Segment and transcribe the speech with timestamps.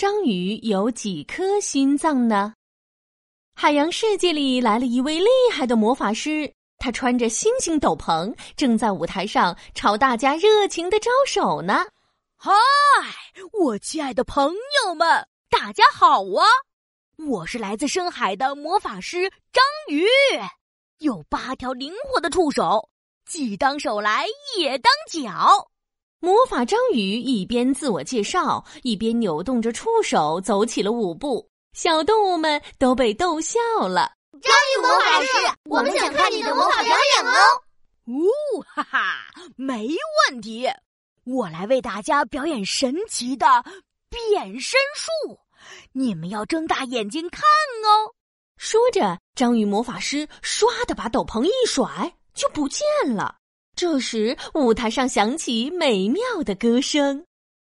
[0.00, 2.54] 章鱼有几颗心脏呢？
[3.54, 11.84] 海洋世界里来了一位厉害的魔法师，他穿着星星斗篷，正在舞台上朝大家热情的招手呢。
[12.38, 12.50] 嗨，
[13.52, 14.50] 我亲爱的朋
[14.86, 16.48] 友们，大家好啊！
[17.28, 20.06] 我是来自深海的魔法师章鱼，
[21.00, 22.88] 有八条灵活的触手，
[23.26, 24.24] 既当手来
[24.58, 25.70] 也当脚。
[26.22, 34.12] 魔法章鱼一边自我介绍，一边扭动着触手走起了舞步，小动物们都被逗笑了。
[34.42, 35.28] 章鱼魔法师，
[35.64, 37.40] 我们想看你的魔法表演哦！
[38.04, 39.16] 呜哈哈，
[39.56, 39.88] 没
[40.28, 40.68] 问题，
[41.24, 43.46] 我来为大家表演神奇的
[44.10, 45.38] 变身术，
[45.92, 48.12] 你们要睁大眼睛看哦。
[48.58, 53.36] 说着，章鱼魔法师唰的把斗篷一甩，就不见了。
[53.80, 57.24] 这时，舞台上响起美妙的歌声，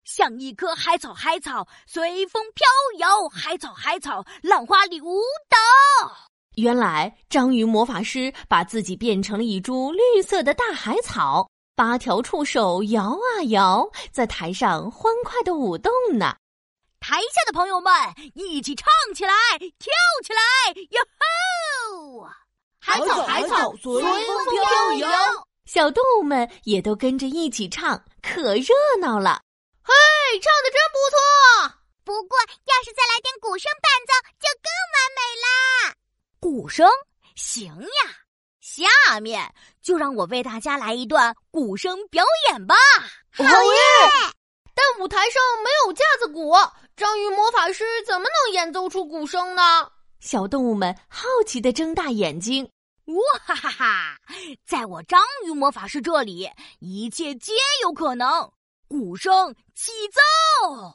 [0.05, 2.67] 像一棵海草，海草随风飘
[3.01, 5.59] 摇，海草，海草浪花里舞蹈。
[6.55, 16.35] 原来，章鱼魔法师把自己变成了一株绿色的大海草，八条触手摇啊摇，在台上欢快的舞动呢。
[16.99, 17.93] 台下的朋友们，
[18.33, 19.93] 一起唱起来，跳
[20.25, 21.03] 起来，哟
[22.01, 22.27] 吼！
[22.81, 25.47] 海草，海草随风飘摇。
[25.73, 29.41] 小动物们也都跟着一起唱，可热闹了。
[29.85, 29.95] 嘿，
[30.41, 31.75] 唱的真不错。
[32.03, 35.95] 不过，要是再来点鼓声伴奏，就更完美啦。
[36.41, 36.89] 鼓声
[37.37, 38.11] 行呀，
[38.61, 42.75] 下面就让我为大家来一段鼓声表演吧。
[43.31, 43.51] 好耶！
[44.75, 46.53] 但舞台上没有架子鼓，
[46.97, 49.89] 章鱼魔法师怎么能演奏出鼓声呢？
[50.19, 52.69] 小动物们好奇的睁大眼睛。
[53.11, 54.17] 哇哈哈哈！
[54.65, 57.53] 在我章鱼魔法师这里，一切皆
[57.83, 58.53] 有可能。
[58.87, 60.95] 鼓声起奏，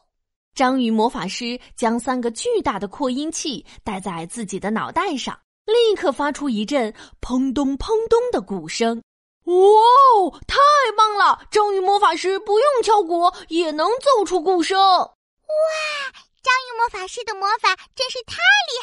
[0.53, 9.01] 章鱼魔法师将三个巨大的扩音器戴在自己的脑袋上，立刻发出一阵砰咚砰咚的鼓声。
[9.45, 10.57] 哇哦，太
[10.97, 11.45] 棒了！
[11.51, 14.79] 章鱼魔法师不用敲鼓也能奏出鼓声。
[14.79, 15.09] 哇，
[16.41, 18.74] 章鱼魔法师的魔法真是太厉！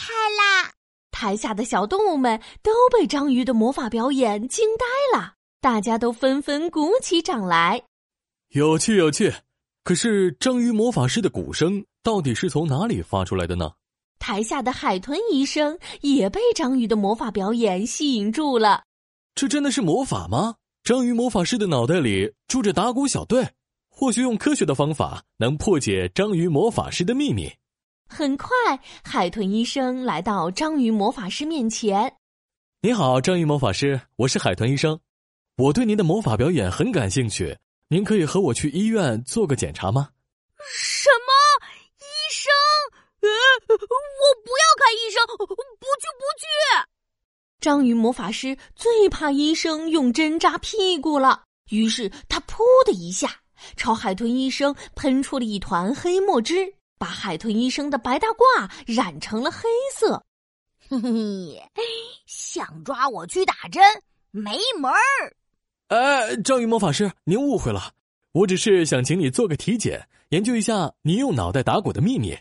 [1.23, 7.81] 台下的小动物们都被章鱼的魔法表演惊呆了，大家都纷纷鼓起掌来。
[8.49, 9.33] 有趣，有趣！
[9.85, 13.71] 可是章鱼魔法师的鼓声到底是从哪里发出来的呢？
[14.19, 18.83] 台下的海豚医生也被章鱼的魔法表演吸引住了。
[19.37, 20.57] 这真的是魔法吗？
[20.83, 23.49] 章鱼魔法师的脑袋里住着打鼓小队，
[23.89, 27.49] 或许用科学的方法能破解章鱼魔法师的秘密。
[28.13, 28.47] 很快，
[29.03, 32.15] 海豚医生来到章鱼魔法师面前。
[32.83, 35.01] “你好，章鱼魔法师，我是海豚医生，
[35.57, 37.57] 我对您的魔法表演很感兴趣，
[37.89, 40.11] 您可以和我去医院做个检查吗
[40.61, 41.33] ？”“什么？
[41.97, 42.53] 医生？
[43.23, 43.29] 呃，
[43.71, 46.47] 我不要看医生，不去，不去！”
[47.61, 53.41] 章鱼魔法师最怕医生用针扎屁股了，于是他“噗”的一下，
[53.75, 56.75] 朝海豚医生喷出了一团黑墨汁。
[57.03, 60.25] 把海豚医生的白大褂染成了黑色，
[60.89, 61.83] 嘿嘿，
[62.27, 63.83] 想抓我去打针
[64.31, 65.35] 没门儿！
[65.89, 67.91] 哎，章鱼魔法师，您误会了，
[68.31, 72.39] 我只是想请你做个体检，研究一下你用脑袋打鼓的秘密。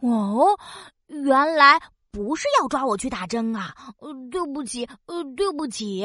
[0.00, 0.58] 哦，
[1.06, 3.72] 原来不是要抓我去打针啊！
[4.00, 6.04] 呃，对不起，呃，对不起。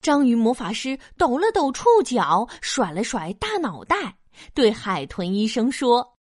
[0.00, 4.16] 章鱼魔法师抖了抖触角，甩了甩大脑袋，
[4.54, 6.15] 对海豚医生说。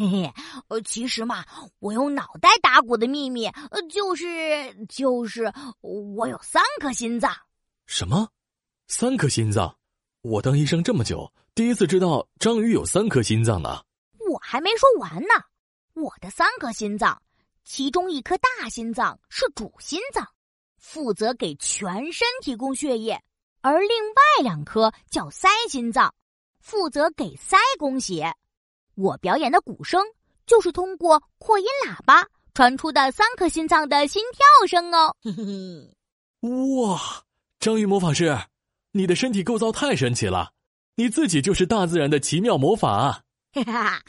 [0.00, 0.32] 嘿嘿，
[0.68, 1.44] 呃，其实嘛，
[1.78, 4.24] 我用脑袋打鼓的秘密，呃，就是
[4.88, 5.52] 就是
[5.82, 7.30] 我有三颗心脏。
[7.84, 8.30] 什么？
[8.88, 9.76] 三颗心脏？
[10.22, 13.82] 我当医生这么久，第一次知道章鱼有三颗心脏呢。
[14.30, 15.34] 我还没说完呢，
[15.92, 17.20] 我的三颗心脏，
[17.62, 20.26] 其中一颗大心脏是主心脏，
[20.78, 23.18] 负责给全身提供血液；
[23.60, 26.14] 而另外两颗叫腮心脏，
[26.58, 28.34] 负责给腮供血。
[28.94, 30.02] 我表演的鼓声
[30.46, 35.14] 就是通过扩音喇叭传出的三颗心脏的心跳声哦！
[35.22, 37.00] 嘿嘿，哇，
[37.58, 38.36] 章鱼魔法师，
[38.92, 40.52] 你的身体构造太神奇了，
[40.96, 43.22] 你自己就是大自然的奇妙魔法。
[43.52, 44.02] 哈哈，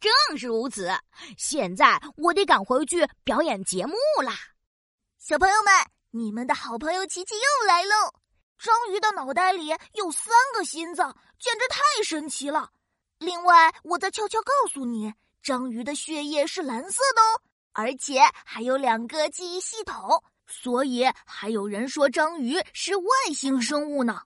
[0.00, 0.90] 正是如此。
[1.36, 3.94] 现在我得赶回去表演节目
[4.24, 4.32] 啦。
[5.18, 5.72] 小朋友们，
[6.10, 8.12] 你们的好朋友琪琪又来喽！
[8.58, 12.70] 章鱼的脑袋里有三个心脏，简直太神奇了。
[13.18, 17.40] 另外，我再悄悄告诉你，章鱼的血液是蓝色的哦，
[17.72, 23.04] 而且还有两个记忆系统，所以还有人说章鱼是外
[23.34, 24.22] 星生物呢。